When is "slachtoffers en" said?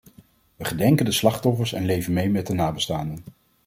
1.11-1.85